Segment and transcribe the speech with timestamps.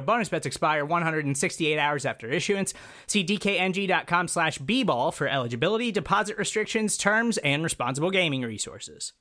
[0.00, 2.72] Bonus bets expire 168 hours after issuance.
[3.06, 9.12] See dkng.com slash bball for eligibility, deposit restrictions, terms, and responsible gaming resources.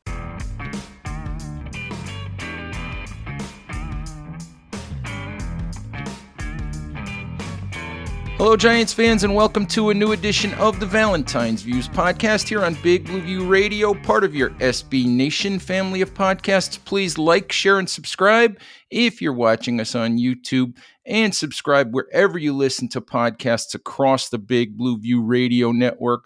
[8.40, 12.64] Hello, Giants fans, and welcome to a new edition of the Valentine's Views podcast here
[12.64, 16.80] on Big Blue View Radio, part of your SB Nation family of podcasts.
[16.86, 18.58] Please like, share, and subscribe
[18.90, 24.38] if you're watching us on YouTube, and subscribe wherever you listen to podcasts across the
[24.38, 26.24] Big Blue View Radio network.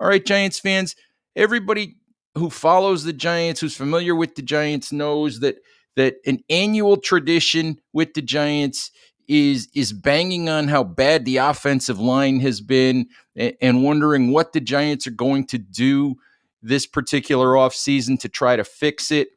[0.00, 0.96] All right, Giants fans,
[1.36, 1.94] everybody
[2.34, 5.58] who follows the Giants, who's familiar with the Giants, knows that
[5.94, 8.90] that an annual tradition with the Giants
[9.28, 13.06] is is banging on how bad the offensive line has been
[13.36, 16.16] and, wondering what the Giants are going to do
[16.62, 19.28] this particular offseason to try to fix it.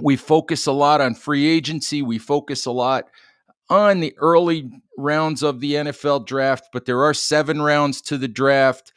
[0.00, 2.02] We focus a lot on free agency.
[2.02, 3.04] We focus a lot
[3.70, 8.28] on the early rounds of the NFL draft, but there are seven rounds to the
[8.28, 8.92] draft.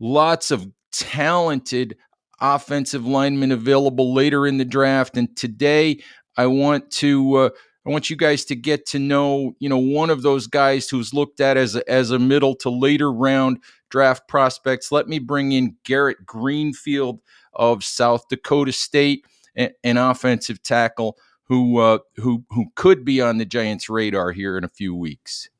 [0.00, 1.96] Lots of talented
[2.40, 5.16] offensive linemen available later in the draft.
[5.16, 6.02] And today,
[6.36, 7.50] I want to uh,
[7.84, 11.12] I want you guys to get to know, you know, one of those guys who's
[11.12, 13.58] looked at as a, as a middle to later round
[13.90, 14.92] draft prospects.
[14.92, 17.20] Let me bring in Garret Greenfield
[17.54, 19.24] of South Dakota State,
[19.56, 24.64] an offensive tackle who uh, who who could be on the Giants' radar here in
[24.64, 25.50] a few weeks.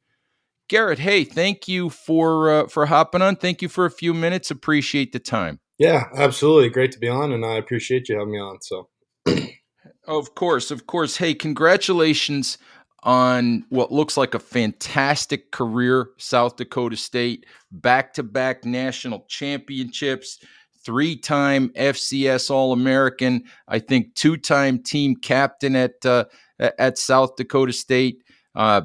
[0.69, 3.36] Garret, hey, thank you for uh, for hopping on.
[3.36, 4.50] Thank you for a few minutes.
[4.50, 5.58] Appreciate the time.
[5.76, 6.70] Yeah, absolutely.
[6.70, 8.58] Great to be on, and I appreciate you having me on.
[8.62, 8.88] So.
[10.06, 11.16] Of course, of course.
[11.16, 12.58] Hey, congratulations
[13.04, 20.38] on what looks like a fantastic career, South Dakota State, back to back national championships,
[20.84, 26.24] three time FCS All American, I think two time team captain at, uh,
[26.58, 28.22] at South Dakota State.
[28.54, 28.82] Uh,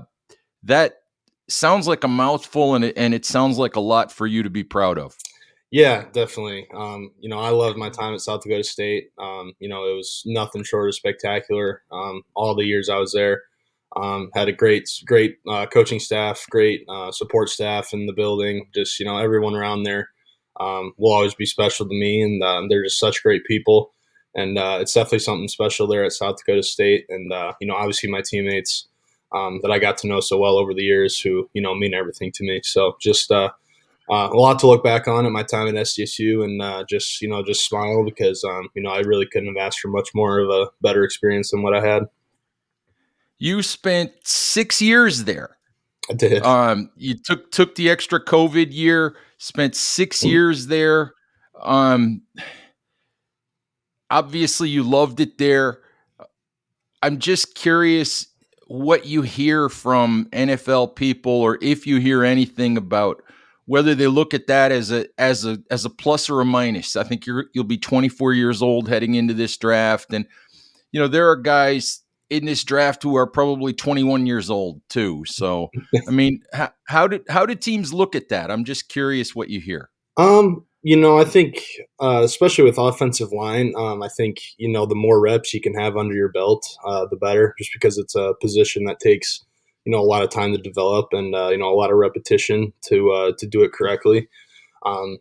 [0.63, 0.94] that
[1.49, 4.49] sounds like a mouthful and it, and it sounds like a lot for you to
[4.49, 5.16] be proud of.
[5.72, 6.67] Yeah, definitely.
[6.73, 9.09] Um, you know, I loved my time at South Dakota State.
[9.17, 11.81] Um, you know, it was nothing short of spectacular.
[11.91, 13.44] Um, all the years I was there,
[13.95, 18.67] um, had a great, great uh, coaching staff, great uh, support staff in the building.
[18.73, 20.09] Just you know, everyone around there
[20.59, 23.94] um, will always be special to me, and uh, they're just such great people.
[24.35, 27.05] And uh, it's definitely something special there at South Dakota State.
[27.09, 28.88] And uh, you know, obviously my teammates
[29.35, 31.94] um, that I got to know so well over the years, who you know mean
[31.94, 32.61] everything to me.
[32.63, 33.31] So just
[34.09, 37.22] uh, a lot to look back on at my time at SDSU, and uh, just
[37.22, 40.09] you know just smile because um, you know I really couldn't have asked for much
[40.16, 42.03] more of a better experience than what I had.
[43.38, 45.57] You spent six years there.
[46.09, 46.44] I did.
[46.44, 50.29] Um, you took took the extra COVID year, spent six mm.
[50.29, 51.13] years there.
[51.62, 52.22] Um,
[54.09, 55.79] obviously, you loved it there.
[57.03, 58.28] I'm just curious
[58.67, 63.22] what you hear from NFL people, or if you hear anything about
[63.67, 66.95] whether they look at that as a as a as a plus or a minus.
[66.95, 70.25] I think you're you'll be 24 years old heading into this draft, and
[70.91, 75.23] you know there are guys in this draft who are probably 21 years old too.
[75.28, 75.69] So
[76.07, 78.50] I mean, how, how did how did teams look at that?
[78.50, 79.89] I'm just curious what you hear.
[80.16, 81.61] Um, you know, I think
[81.99, 85.73] uh, especially with offensive line, um, I think you know the more reps you can
[85.73, 87.53] have under your belt, uh, the better.
[87.58, 89.43] Just because it's a position that takes
[89.87, 91.97] you know a lot of time to develop and uh, you know a lot of
[91.97, 94.28] repetition to uh, to do it correctly.
[94.85, 95.19] Um,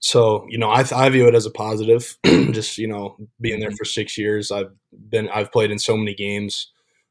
[0.00, 2.18] so you know I, I view it as a positive.
[2.24, 3.76] just you know being there mm-hmm.
[3.76, 6.70] for six years, I've been I've played in so many games.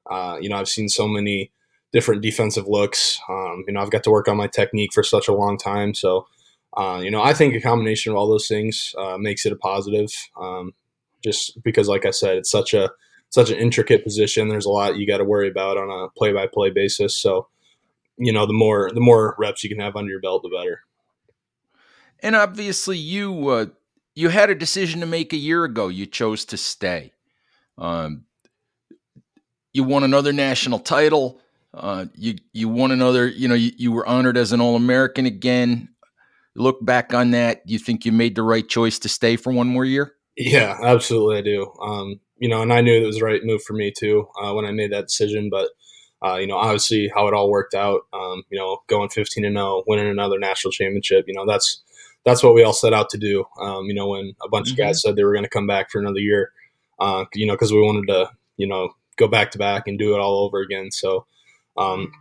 [0.10, 1.52] Uh, you know I've seen so many
[1.92, 3.20] different defensive looks.
[3.28, 5.96] Um, you know I've got to work on my technique for such a long time.
[5.96, 6.28] So
[6.78, 9.58] uh, you know I think a combination of all those things uh, makes it a
[9.58, 10.12] positive.
[10.40, 10.76] Um,
[11.24, 12.92] just because, like I said, it's such a
[13.30, 14.48] such an intricate position.
[14.48, 17.16] There's a lot you got to worry about on a play by play basis.
[17.16, 17.48] So,
[18.18, 20.82] you know, the more the more reps you can have under your belt, the better.
[22.20, 23.66] And obviously, you uh,
[24.16, 25.90] you had a decision to make a year ago.
[25.90, 27.14] You chose to stay.
[27.78, 28.24] Um,
[29.74, 31.42] you won another national title.
[31.74, 33.28] Uh, you you won another.
[33.28, 35.90] You know, you, you were honored as an All American again.
[36.56, 37.64] Look back on that.
[37.66, 40.14] You think you made the right choice to stay for one more year?
[40.38, 41.74] Yeah, absolutely, I do.
[41.82, 44.54] Um, you know, and I knew it was the right move for me too uh,
[44.54, 45.50] when I made that decision.
[45.50, 45.70] But
[46.26, 48.02] uh, you know, obviously, how it all worked out.
[48.14, 51.26] Um, you know, going 15 and 0, winning another national championship.
[51.28, 51.82] You know, that's
[52.26, 53.46] that's what we all set out to do.
[53.60, 54.74] Um, you know, when a bunch mm-hmm.
[54.74, 56.52] of guys said they were going to come back for another year,
[57.00, 60.14] uh, you know, because we wanted to, you know, go back to back and do
[60.16, 60.92] it all over again.
[60.92, 61.26] So,
[61.78, 62.12] um,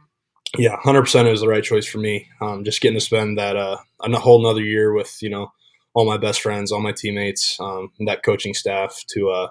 [0.59, 2.29] yeah, hundred percent, it was the right choice for me.
[2.41, 5.53] Um, just getting to spend that uh, a whole another year with you know
[5.95, 9.49] all my best friends, all my teammates, um, that coaching staff to uh,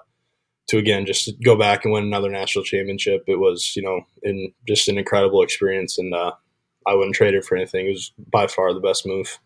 [0.68, 3.24] to again just go back and win another national championship.
[3.26, 6.32] It was you know in just an incredible experience, and uh,
[6.86, 7.86] I wouldn't trade it for anything.
[7.86, 9.38] It was by far the best move.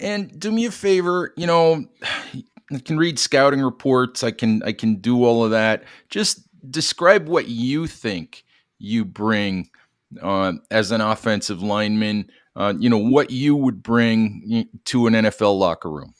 [0.00, 1.84] And do me a favor, you know,
[2.72, 4.22] I can read scouting reports.
[4.22, 5.84] I can I can do all of that.
[6.08, 6.40] Just
[6.70, 8.44] describe what you think
[8.78, 9.70] you bring
[10.20, 12.30] uh, as an offensive lineman.
[12.56, 16.14] Uh, you know what you would bring to an NFL locker room.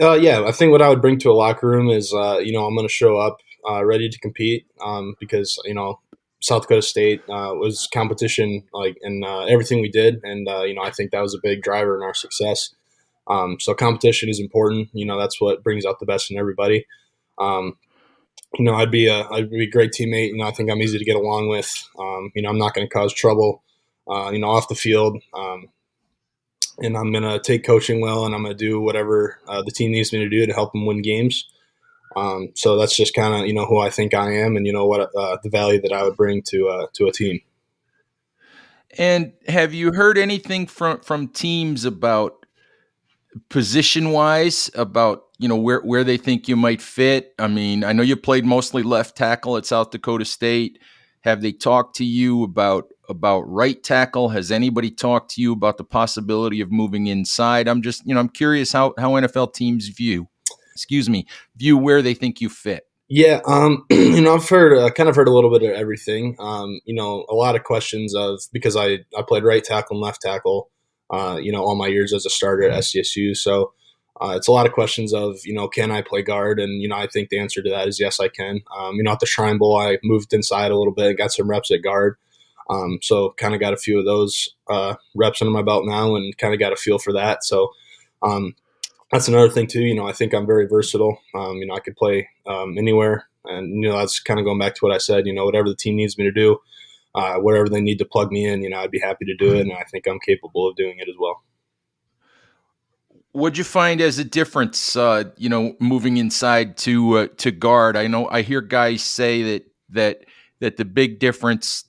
[0.00, 2.52] Uh, yeah, I think what I would bring to a locker room is, uh, you
[2.52, 6.00] know, I'm going to show up uh, ready to compete um, because you know
[6.40, 10.74] South Dakota State uh, was competition like in uh, everything we did, and uh, you
[10.74, 12.74] know I think that was a big driver in our success.
[13.26, 14.88] Um, so competition is important.
[14.92, 16.86] You know that's what brings out the best in everybody.
[17.38, 17.76] Um,
[18.58, 20.28] you know I'd be a I'd be a great teammate.
[20.28, 21.70] You know I think I'm easy to get along with.
[21.98, 23.62] Um, you know I'm not going to cause trouble.
[24.08, 25.66] You know off the field, um,
[26.80, 30.12] and I'm to take coaching well, and I'm to do whatever uh, the team needs
[30.12, 31.48] me to do to help them win games.
[32.16, 34.72] Um, so that's just kind of you know who I think I am, and you
[34.72, 37.40] know what uh, the value that I would bring to uh, to a team.
[38.96, 42.46] And have you heard anything from from teams about
[43.48, 47.34] position wise about you know where where they think you might fit?
[47.38, 50.78] I mean, I know you played mostly left tackle at South Dakota State.
[51.28, 54.30] Have they talked to you about about right tackle?
[54.30, 57.68] Has anybody talked to you about the possibility of moving inside?
[57.68, 60.28] I'm just you know I'm curious how how NFL teams view
[60.78, 61.26] excuse me,
[61.56, 62.84] view where they think you fit?
[63.08, 66.36] Yeah, um, you know, I've heard, uh, kind of heard a little bit of everything.
[66.38, 70.02] Um, you know, a lot of questions of because I I played right tackle and
[70.02, 70.70] left tackle,
[71.10, 72.78] uh, you know, all my years as a starter at.
[72.78, 73.36] SDSU.
[73.36, 73.72] So
[74.20, 76.58] uh, it's a lot of questions of you know, can I play guard?
[76.58, 78.60] And you know, I think the answer to that is yes, I can.
[78.76, 81.32] Um, you know, at the Shrine Bowl, I moved inside a little bit, and got
[81.32, 82.16] some reps at guard.
[82.70, 86.16] Um, so kind of got a few of those uh, reps under my belt now,
[86.16, 87.44] and kind of got a feel for that.
[87.44, 87.70] So
[88.22, 88.54] um,
[89.12, 89.82] that's another thing too.
[89.82, 91.18] You know, I think I'm very versatile.
[91.34, 94.58] Um, you know, I could play um, anywhere, and you know, that's kind of going
[94.58, 95.26] back to what I said.
[95.26, 96.58] You know, whatever the team needs me to do,
[97.14, 99.54] uh, whatever they need to plug me in, you know, I'd be happy to do
[99.54, 101.42] it, and I think I'm capable of doing it as well.
[103.32, 104.96] What'd you find as a difference?
[104.96, 107.96] Uh, you know, moving inside to uh, to guard.
[107.96, 110.24] I know I hear guys say that that
[110.60, 111.84] that the big difference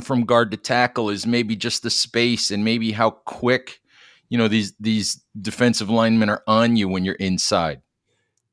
[0.00, 3.80] from guard to tackle is maybe just the space and maybe how quick
[4.28, 7.80] you know these these defensive linemen are on you when you're inside.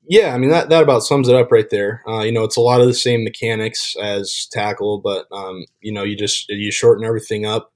[0.07, 2.03] Yeah, I mean that that about sums it up right there.
[2.07, 5.91] Uh, you know, it's a lot of the same mechanics as tackle, but um, you
[5.91, 7.72] know, you just you shorten everything up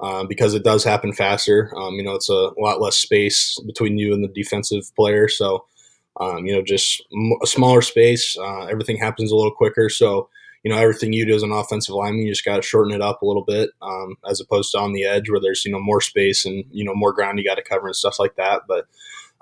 [0.00, 1.72] uh, because it does happen faster.
[1.76, 5.64] Um, you know, it's a lot less space between you and the defensive player, so
[6.20, 7.02] um, you know, just
[7.42, 8.36] a smaller space.
[8.38, 10.28] Uh, everything happens a little quicker, so
[10.62, 13.02] you know everything you do as an offensive lineman, you just got to shorten it
[13.02, 15.80] up a little bit, um, as opposed to on the edge where there's you know
[15.80, 18.62] more space and you know more ground you got to cover and stuff like that.
[18.66, 18.86] But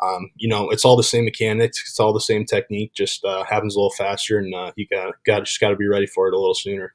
[0.02, 3.44] um, you know it's all the same mechanics, it's all the same technique, just uh,
[3.44, 6.26] happens a little faster, and uh, you got got just got to be ready for
[6.26, 6.94] it a little sooner.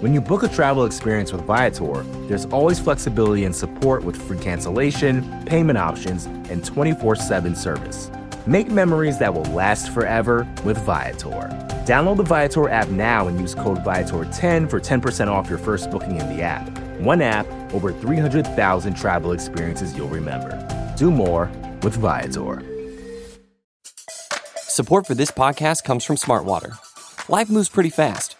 [0.00, 4.38] When you book a travel experience with Viator, there's always flexibility and support with free
[4.38, 8.10] cancellation, payment options, and 24 7 service.
[8.46, 11.50] Make memories that will last forever with Viator.
[11.84, 16.16] Download the Viator app now and use code Viator10 for 10% off your first booking
[16.16, 16.66] in the app.
[16.98, 20.66] One app, over 300,000 travel experiences you'll remember.
[20.96, 21.52] Do more
[21.82, 22.62] with Viator.
[24.56, 26.78] Support for this podcast comes from Smartwater.
[27.28, 28.39] Life moves pretty fast.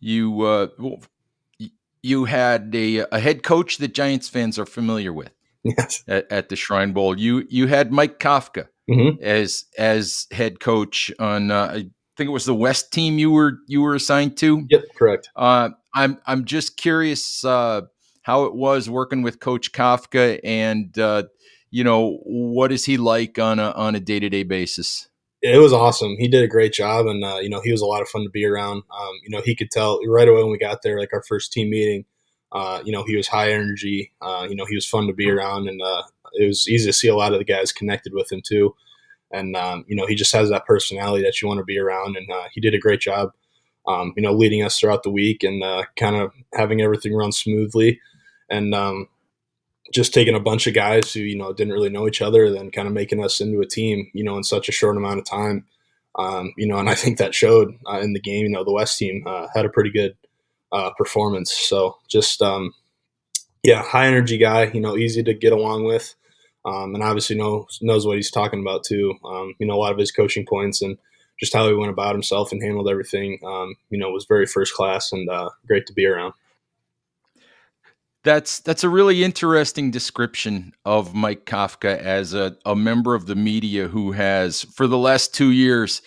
[0.00, 0.68] You uh,
[2.02, 5.30] you had a, a head coach that Giants fans are familiar with.
[5.64, 6.04] Yes.
[6.06, 9.20] At, at the Shrine Bowl, you you had Mike Kafka Mhm.
[9.20, 11.50] as as head coach on.
[11.50, 11.74] Uh, I
[12.16, 14.64] think it was the West team you were you were assigned to.
[14.70, 15.28] Yep, correct.
[15.36, 17.82] Uh, I'm I'm just curious uh,
[18.22, 21.24] how it was working with Coach Kafka, and uh,
[21.70, 25.08] you know what is he like on a on a day to day basis.
[25.40, 26.16] It was awesome.
[26.18, 28.24] He did a great job, and uh, you know he was a lot of fun
[28.24, 28.78] to be around.
[28.78, 31.52] Um, you know he could tell right away when we got there, like our first
[31.52, 32.04] team meeting.
[32.50, 34.12] Uh, you know he was high energy.
[34.20, 36.02] Uh, you know he was fun to be around, and uh,
[36.34, 38.74] it was easy to see a lot of the guys connected with him too.
[39.32, 42.16] And um, you know he just has that personality that you want to be around,
[42.16, 43.32] and uh, he did a great job.
[43.86, 47.32] Um, you know, leading us throughout the week and uh, kind of having everything run
[47.32, 48.00] smoothly,
[48.50, 49.08] and um,
[49.92, 52.70] just taking a bunch of guys who you know didn't really know each other, then
[52.70, 54.10] kind of making us into a team.
[54.12, 55.66] You know, in such a short amount of time.
[56.18, 58.44] Um, you know, and I think that showed uh, in the game.
[58.44, 60.16] You know, the West team uh, had a pretty good
[60.72, 61.52] uh, performance.
[61.52, 62.72] So just um,
[63.62, 64.64] yeah, high energy guy.
[64.64, 66.14] You know, easy to get along with,
[66.64, 69.14] um, and obviously knows knows what he's talking about too.
[69.24, 70.98] Um, you know, a lot of his coaching points and
[71.38, 73.38] just how he went about himself and handled everything.
[73.46, 76.34] Um, you know, was very first class and uh, great to be around.
[78.24, 83.36] That's that's a really interesting description of Mike Kafka as a, a member of the
[83.36, 86.02] media who has, for the last two years,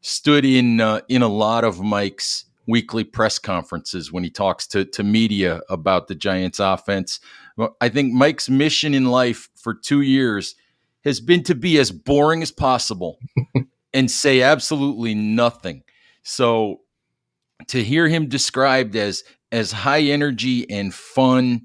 [0.00, 4.84] stood in uh, in a lot of Mike's weekly press conferences when he talks to
[4.86, 7.20] to media about the Giants' offense.
[7.80, 10.54] I think Mike's mission in life for two years
[11.04, 13.18] has been to be as boring as possible
[13.92, 15.82] and say absolutely nothing.
[16.22, 16.80] So
[17.70, 21.62] to hear him described as as high energy and fun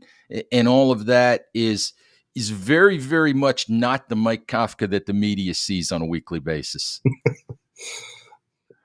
[0.51, 1.93] and all of that is
[2.33, 6.39] is very very much not the Mike Kafka that the media sees on a weekly
[6.39, 7.01] basis.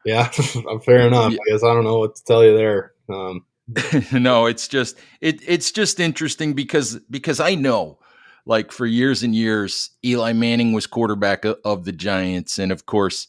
[0.05, 0.29] Yeah,
[0.85, 1.33] fair enough.
[1.33, 2.93] I guess I don't know what to tell you there.
[3.09, 3.45] Um,
[4.13, 7.99] no, it's just it it's just interesting because because I know
[8.47, 13.29] like for years and years Eli Manning was quarterback of the Giants and of course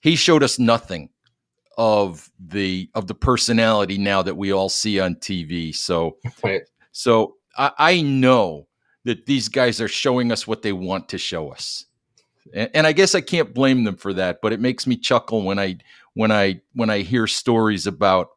[0.00, 1.10] he showed us nothing
[1.80, 5.74] of the of the personality now that we all see on TV.
[5.74, 6.60] So right.
[6.92, 8.66] so I, I know
[9.04, 11.86] that these guys are showing us what they want to show us.
[12.52, 15.42] And, and I guess I can't blame them for that, but it makes me chuckle
[15.42, 15.78] when I
[16.12, 18.28] when I when I hear stories about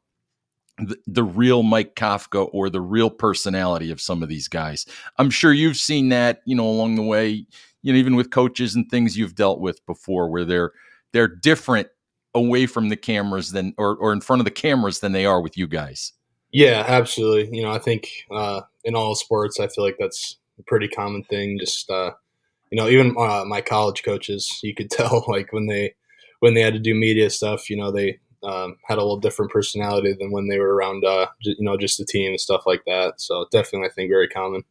[0.77, 4.85] the, the real Mike Kafka or the real personality of some of these guys.
[5.17, 7.45] I'm sure you've seen that, you know, along the way,
[7.81, 10.71] you know, even with coaches and things you've dealt with before where they're
[11.11, 11.89] they're different
[12.35, 15.41] away from the cameras than or, or in front of the cameras than they are
[15.41, 16.13] with you guys.
[16.51, 17.55] Yeah, absolutely.
[17.55, 21.23] You know, I think uh, in all sports, I feel like that's a pretty common
[21.23, 21.57] thing.
[21.59, 22.11] Just uh,
[22.71, 25.93] you know, even uh, my college coaches, you could tell like when they
[26.39, 29.51] when they had to do media stuff, you know, they um, had a little different
[29.51, 32.63] personality than when they were around, uh, j- you know, just the team and stuff
[32.65, 33.21] like that.
[33.21, 34.63] So definitely, I think very common.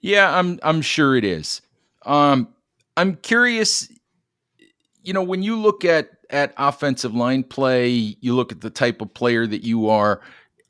[0.00, 1.62] Yeah, I'm I'm sure it is.
[2.04, 2.48] Um,
[2.96, 3.88] I'm curious.
[5.06, 9.00] You know, when you look at at offensive line play, you look at the type
[9.00, 10.20] of player that you are.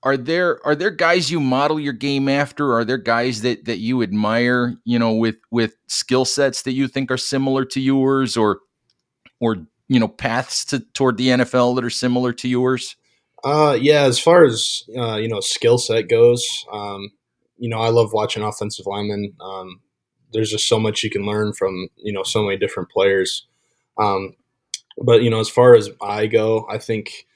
[0.03, 2.75] Are there are there guys you model your game after?
[2.75, 4.77] Are there guys that that you admire?
[4.85, 8.61] You know, with with skill sets that you think are similar to yours, or
[9.41, 12.97] or you know paths to toward the NFL that are similar to yours?
[13.43, 17.11] Uh, yeah, as far as uh, you know, skill set goes, um,
[17.59, 19.35] you know, I love watching offensive linemen.
[19.41, 19.81] Um,
[20.33, 23.47] there's just so much you can learn from you know so many different players.
[23.99, 24.35] Um,
[24.99, 27.27] but you know, as far as I go, I think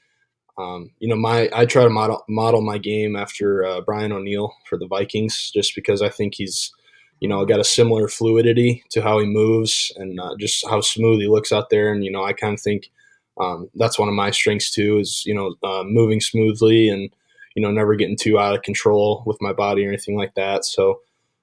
[0.57, 4.53] um, you know my I try to model model my game after uh, Brian O'Neill
[4.67, 6.71] for the Vikings, just because I think he's
[7.19, 11.21] you know got a similar fluidity to how he moves and uh, just how smooth
[11.21, 11.91] he looks out there.
[11.91, 12.91] And you know, I kind of think
[13.39, 17.09] um, that's one of my strengths too is you know uh, moving smoothly and
[17.55, 20.65] you know never getting too out of control with my body or anything like that.
[20.65, 21.01] So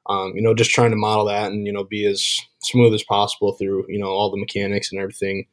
[0.09, 3.03] um, you know just trying to model that and you know be as smooth as
[3.03, 5.47] possible through you know all the mechanics and everything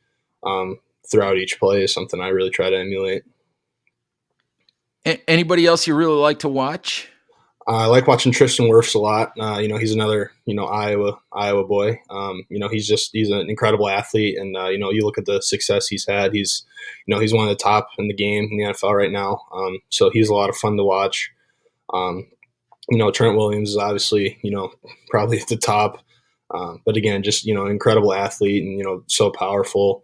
[0.43, 3.23] um, throughout each play is something I really try to emulate.
[5.05, 7.09] A- anybody else you really like to watch?
[7.67, 9.33] I like watching Tristan Wirfs a lot.
[9.39, 11.99] Uh, you know, he's another you know Iowa Iowa boy.
[12.11, 15.17] Um, you know, he's just he's an incredible athlete, and uh, you know, you look
[15.17, 16.33] at the success he's had.
[16.33, 16.63] He's
[17.07, 19.41] you know he's one of the top in the game in the NFL right now.
[19.51, 21.31] Um, so he's a lot of fun to watch.
[21.91, 22.27] Um,
[22.89, 24.71] you know, Trent Williams is obviously you know
[25.09, 26.03] probably at the top,
[26.53, 30.03] um, but again, just you know, incredible athlete and you know so powerful.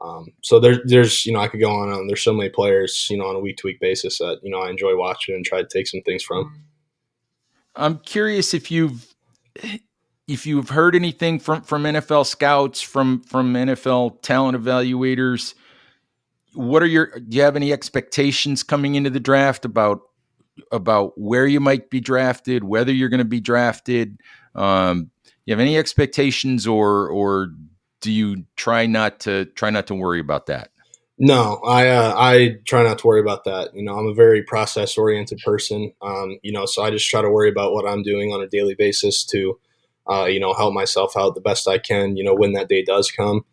[0.00, 2.06] Um, so there's, there's, you know, I could go on.
[2.06, 4.60] There's so many players, you know, on a week to week basis that, you know,
[4.60, 6.62] I enjoy watching and try to take some things from.
[7.74, 9.14] I'm curious if you've
[10.26, 15.54] if you've heard anything from from NFL scouts, from from NFL talent evaluators.
[16.54, 20.02] What are your do you have any expectations coming into the draft about
[20.72, 24.20] about where you might be drafted, whether you're going to be drafted?
[24.54, 25.10] Um,
[25.44, 27.48] you have any expectations, or or
[28.00, 30.70] do you try not to try not to worry about that?
[31.18, 33.74] No, I uh, I try not to worry about that.
[33.74, 35.92] You know, I'm a very process oriented person.
[36.00, 38.46] Um, you know, so I just try to worry about what I'm doing on a
[38.46, 39.58] daily basis to,
[40.08, 42.16] uh, you know, help myself out the best I can.
[42.16, 43.44] You know, when that day does come.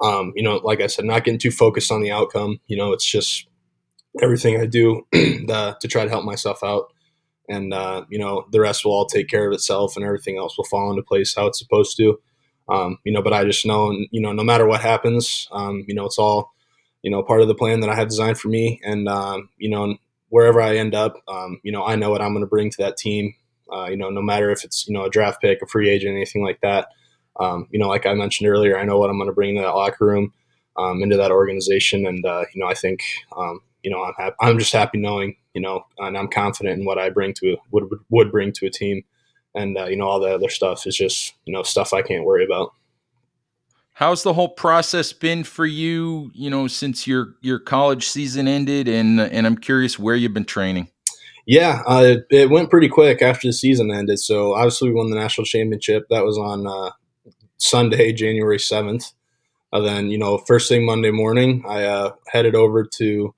[0.00, 2.60] Um, you know, like I said, not getting too focused on the outcome.
[2.66, 3.48] You know, it's just
[4.22, 6.92] everything I do to try to help myself out,
[7.48, 10.56] and uh, you know, the rest will all take care of itself, and everything else
[10.56, 12.20] will fall into place how it's supposed to.
[12.68, 15.94] Um, you know, but I just know, you know, no matter what happens, um, you
[15.94, 16.52] know, it's all
[17.06, 18.80] you know, part of the plan that I have designed for me.
[18.82, 19.96] And, um, you know,
[20.28, 22.76] wherever I end up, um, you know, I know what I'm going to bring to
[22.78, 23.32] that team.
[23.72, 26.16] Uh, you know, no matter if it's, you know, a draft pick, a free agent,
[26.16, 26.88] anything like that.
[27.38, 29.62] Um, you know, like I mentioned earlier, I know what I'm going to bring to
[29.62, 30.32] that locker room,
[30.76, 32.06] um, into that organization.
[32.08, 33.02] And, uh, you know, I think,
[33.36, 36.84] um, you know, I'm happy, I'm just happy knowing, you know, and I'm confident in
[36.84, 39.04] what I bring to would, would bring to a team.
[39.54, 42.24] And, uh, you know, all the other stuff is just, you know, stuff I can't
[42.24, 42.72] worry about.
[43.92, 46.32] How's the whole process been for you?
[46.34, 50.44] You know, since your your college season ended, and and I'm curious where you've been
[50.44, 50.88] training.
[51.46, 54.18] Yeah, uh, it, it, went pretty quick after the season ended.
[54.18, 56.08] So obviously, we won the national championship.
[56.10, 56.90] That was on uh,
[57.56, 59.12] Sunday, January seventh.
[59.72, 63.34] And then, you know, first thing Monday morning, I uh, headed over to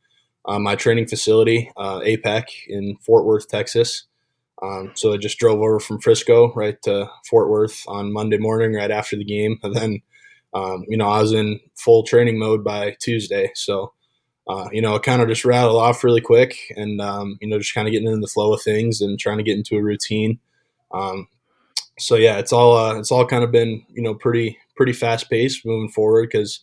[0.48, 4.04] uh, my training facility, uh, APEC in Fort Worth, Texas.
[4.61, 8.74] Um, so I just drove over from Frisco right to Fort Worth on Monday morning,
[8.74, 10.02] right after the game, and then
[10.54, 13.50] um, you know, I was in full training mode by Tuesday.
[13.54, 13.92] So,
[14.48, 17.58] uh, you know, it kind of just rattled off really quick and, um, you know,
[17.58, 19.82] just kind of getting into the flow of things and trying to get into a
[19.82, 20.38] routine.
[20.92, 21.28] Um,
[21.98, 25.28] so yeah, it's all, uh, it's all kind of been, you know, pretty, pretty fast
[25.28, 26.61] paced moving forward because,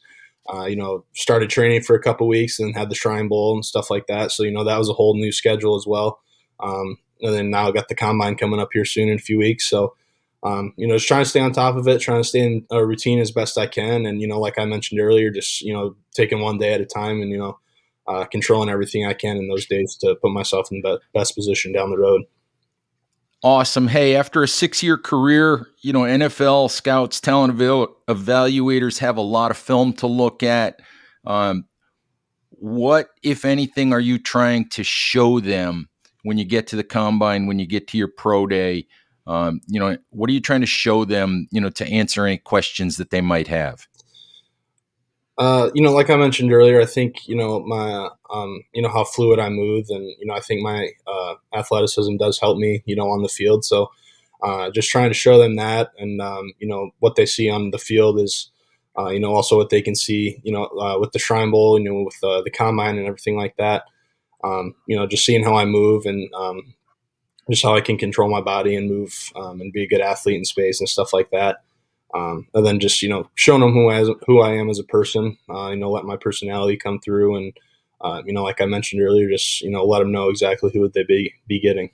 [0.54, 3.66] uh, you know, started training for a couple weeks and had the Shrine Bowl and
[3.66, 4.32] stuff like that.
[4.32, 6.20] So, you know, that was a whole new schedule as well.
[6.60, 9.40] Um, and then now I got the combine coming up here soon in a few
[9.40, 9.68] weeks.
[9.68, 9.96] So,
[10.44, 12.66] um, you know, just trying to stay on top of it, trying to stay in
[12.70, 14.06] a routine as best I can.
[14.06, 16.86] And, you know, like I mentioned earlier, just, you know, taking one day at a
[16.86, 17.58] time and, you know,
[18.08, 21.72] uh, controlling everything I can in those days to put myself in the best position
[21.72, 22.22] down the road.
[23.46, 23.88] Awesome.
[23.88, 29.22] Hey, after a six year career, you know, NFL scouts, talent eval- evaluators have a
[29.22, 30.82] lot of film to look at.
[31.28, 31.66] Um,
[32.50, 35.90] what, if anything, are you trying to show them
[36.24, 38.88] when you get to the combine, when you get to your pro day?
[39.28, 42.40] Um, you know, what are you trying to show them, you know, to answer any
[42.40, 43.86] questions that they might have?
[45.38, 48.90] Uh, you know, like I mentioned earlier, I think you know my, um, you know
[48.90, 52.84] how fluid I move, and you know I think my uh, athleticism does help me,
[52.86, 53.66] you know, on the field.
[53.66, 53.92] So,
[54.42, 57.72] uh, just trying to show them that, and um, you know what they see on
[57.72, 58.50] the field is,
[58.98, 61.78] uh, you know, also what they can see, you know, uh, with the Shrine Bowl,
[61.78, 63.84] you know, with uh, the combine and everything like that.
[64.44, 66.76] Um, you know, just seeing how I move and um,
[67.50, 70.38] just how I can control my body and move um, and be a good athlete
[70.38, 71.64] in space and stuff like that.
[72.16, 74.84] Um, and then just you know showing them who I who I am as a
[74.84, 75.38] person.
[75.50, 77.54] Uh, you know, let my personality come through, and
[78.02, 80.82] uh, you know, like I mentioned earlier, just you know, let them know exactly who
[80.82, 81.90] would they be be getting.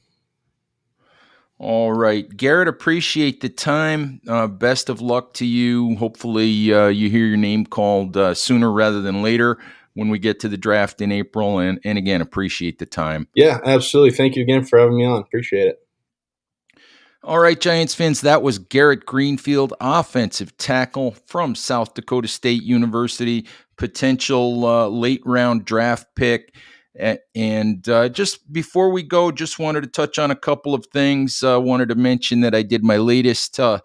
[1.58, 4.20] All right, Garret, appreciate the time.
[4.28, 5.96] Uh, best of luck to you.
[5.96, 9.60] Hopefully, uh, you hear your name called uh, sooner rather than later
[9.94, 11.60] when we get to the draft in April.
[11.60, 13.28] And, and again, appreciate the time.
[13.36, 14.18] Yeah, absolutely.
[14.18, 15.22] Thank you again for having me on.
[15.22, 15.80] Appreciate it.
[17.24, 23.46] All right, Giants fans, that was Garret Greenfield, offensive tackle from South Dakota State University,
[23.78, 26.56] potential uh, late round draft pick.
[27.36, 31.44] And uh, just before we go, just wanted to touch on a couple of things.
[31.44, 33.82] Uh, wanted to mention that I did my latest uh,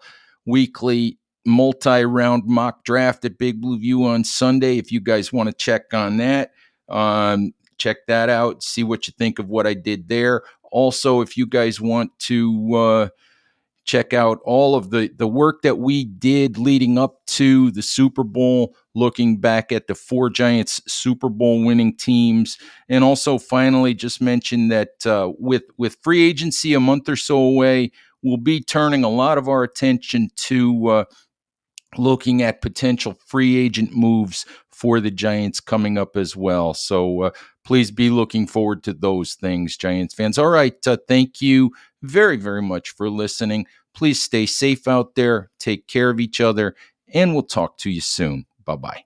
[0.47, 4.79] weekly multi round mock draft at Big Blue View on Sunday.
[4.79, 6.53] If you guys want to check on that,
[6.89, 10.41] um, check that out, see what you think of what I did there.
[10.71, 13.09] Also, if you guys want to uh,
[13.87, 18.23] check out all of the the work that we did leading up to the Super
[18.23, 22.57] Bowl, looking back at the four Giants Super Bowl winning teams,
[22.89, 27.37] and also finally just mention that uh, with with free agency a month or so
[27.37, 30.87] away, we'll be turning a lot of our attention to.
[30.87, 31.03] Uh,
[31.95, 36.73] looking at potential free agent moves for the Giants coming up as well.
[36.73, 37.29] So uh,
[37.65, 40.37] please be looking forward to those things, Giants fans.
[40.37, 40.75] All right.
[40.85, 41.71] Uh, thank you
[42.01, 43.65] very, very much for listening.
[43.93, 46.75] Please stay safe out there, take care of each other,
[47.13, 48.45] and we'll talk to you soon.
[48.65, 49.03] Bye bye.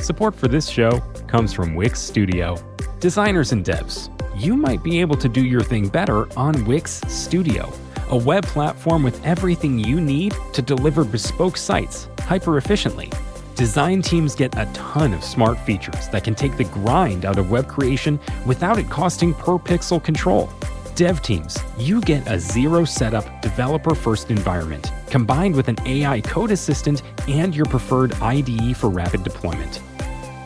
[0.00, 2.56] Support for this show comes from Wix Studio.
[2.98, 7.72] Designers and devs, you might be able to do your thing better on Wix Studio
[8.12, 13.10] a web platform with everything you need to deliver bespoke sites hyper efficiently.
[13.54, 17.50] Design teams get a ton of smart features that can take the grind out of
[17.50, 20.50] web creation without it costing per pixel control.
[20.94, 26.50] Dev teams, you get a zero setup, developer first environment combined with an AI code
[26.50, 29.80] assistant and your preferred IDE for rapid deployment.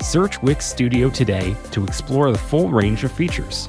[0.01, 3.69] Search Wix Studio today to explore the full range of features.